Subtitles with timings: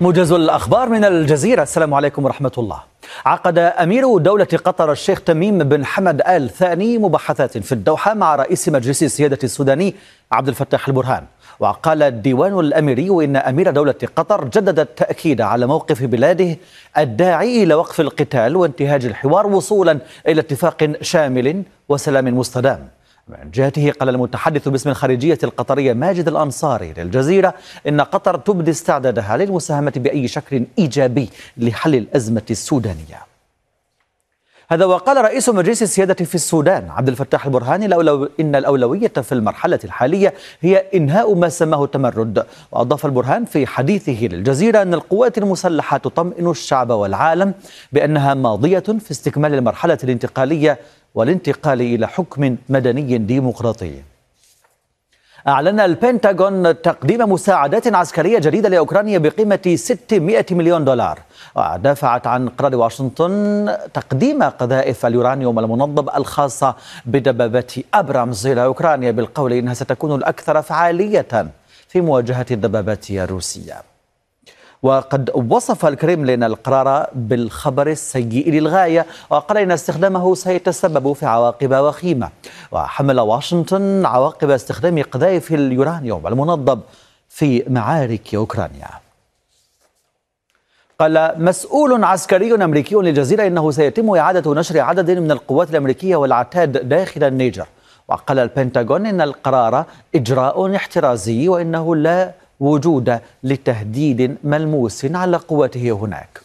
[0.00, 1.62] موجز الأخبار من الجزيرة.
[1.62, 2.82] السلام عليكم ورحمة الله.
[3.26, 8.68] عقد أمير دولة قطر الشيخ تميم بن حمد آل ثاني مباحثات في الدوحة مع رئيس
[8.68, 9.94] مجلس السيادة السوداني
[10.32, 11.24] عبد الفتاح البرهان.
[11.60, 16.56] وقال الديوان الأميري إن أمير دولة قطر جدد التأكيد على موقف بلاده
[16.98, 22.88] الداعي إلى وقف القتال وانتهاج الحوار وصولا إلى اتفاق شامل وسلام مستدام.
[23.28, 27.54] من جهته قال المتحدث باسم الخارجية القطرية ماجد الأنصاري للجزيرة
[27.88, 33.25] إن قطر تبدي استعدادها للمساهمة بأي شكل إيجابي لحل الأزمة السودانية.
[34.68, 39.78] هذا وقال رئيس مجلس السيادة في السودان عبد الفتاح البرهاني الأولو إن الأولوية في المرحلة
[39.84, 42.46] الحالية هي إنهاء ما سماه التمرد.
[42.72, 47.54] وأضاف البرهان في حديثه للجزيرة أن القوات المسلحة تطمئن الشعب والعالم
[47.92, 50.78] بأنها ماضية في استكمال المرحلة الانتقالية
[51.14, 54.02] والانتقال إلى حكم مدني ديمقراطي.
[55.48, 61.18] أعلن البنتاغون تقديم مساعدات عسكرية جديدة لأوكرانيا بقيمة 600 مليون دولار.
[61.56, 66.74] ودافعت عن قرار واشنطن تقديم قذائف اليورانيوم المنظم الخاصة
[67.06, 71.46] بدبابات أبرامز إلى أوكرانيا بالقول إنها ستكون الأكثر فعالية
[71.88, 73.95] في مواجهة الدبابات الروسية.
[74.82, 82.30] وقد وصف الكريملين القرار بالخبر السيء للغاية وقال إن استخدامه سيتسبب في عواقب وخيمة.
[82.72, 86.80] وحمل واشنطن عواقب استخدام قذائف اليورانيوم المنظم
[87.28, 88.88] في معارك أوكرانيا.
[91.00, 97.24] قال مسؤول عسكري أمريكي للجزيرة إنه سيتم إعادة نشر عدد من القوات الأمريكية والعتاد داخل
[97.24, 97.66] النيجر.
[98.08, 106.40] وقال البنتاغون إن القرار إجراء احترازي وإنه لا وجود لتهديد ملموس على قوته هناك.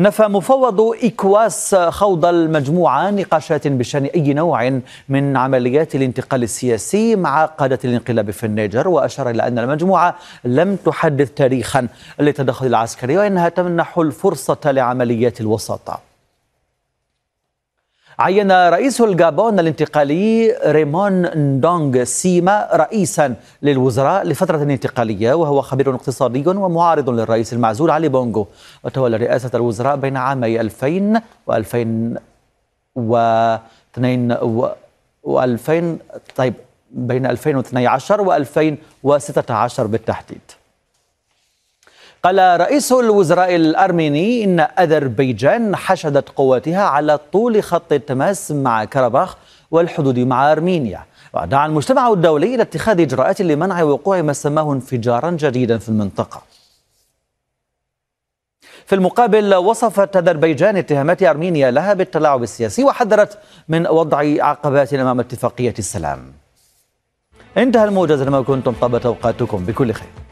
[0.00, 7.78] نفى مفوض إكواس خوض المجموعة نقاشات بشأن أي نوع من عمليات الانتقال السياسي مع قادة
[7.84, 11.88] الانقلاب في النيجر وأشار إلى أن المجموعة لم تحدد تاريخا
[12.20, 16.07] للتدخل العسكري وإنها تمنح الفرصة لعمليات الوساطة.
[18.20, 27.10] عين رئيس الجابون الانتقالي ريمون ندونغ سيما رئيسا للوزراء لفترة انتقالية وهو خبير اقتصادي ومعارض
[27.10, 28.46] للرئيس المعزول علي بونغو.
[28.84, 34.32] وتولى رئاسة الوزراء بين عامي 2000 و 2002
[35.22, 35.98] و 2000
[36.36, 36.54] طيب
[36.90, 40.40] بين 2012 و 2016 بالتحديد.
[42.22, 49.36] قال رئيس الوزراء الأرميني إن أذربيجان حشدت قواتها على طول خط التماس مع كرباخ
[49.70, 51.04] والحدود مع أرمينيا.
[51.34, 56.42] ودعا المجتمع الدولي إلى اتخاذ إجراءات لمنع وقوع ما سماه انفجارا جديدا في المنطقة.
[58.86, 65.74] في المقابل وصفت أذربيجان اتهامات أرمينيا لها بالتلاعب السياسي وحذرت من وضع عقبات أمام اتفاقية
[65.78, 66.32] السلام.
[67.56, 69.64] انتهى الموجز لما كنتم طابت أوقاتكم.
[69.64, 70.27] بكل خير.